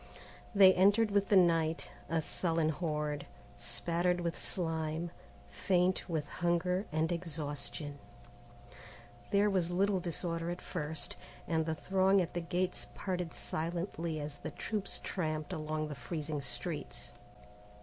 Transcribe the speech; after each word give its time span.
They 0.55 0.73
entered 0.73 1.11
with 1.11 1.29
the 1.29 1.35
night, 1.35 1.91
a 2.09 2.23
sullen 2.23 2.69
horde, 2.69 3.27
spattered 3.55 4.19
with 4.21 4.35
slime, 4.35 5.11
faint 5.47 6.09
with 6.09 6.27
hunger 6.27 6.87
and 6.91 7.11
exhaustion. 7.11 7.99
There 9.29 9.47
was 9.47 9.69
little 9.69 9.99
disorder 9.99 10.49
at 10.49 10.59
first, 10.59 11.17
and 11.47 11.67
the 11.67 11.75
throng 11.75 12.19
at 12.19 12.33
the 12.33 12.41
gates 12.41 12.87
parted 12.95 13.31
silently 13.31 14.19
as 14.19 14.37
the 14.37 14.49
troops 14.49 14.99
tramped 15.03 15.53
along 15.53 15.87
the 15.87 15.93
freezing 15.93 16.41
streets. 16.41 17.11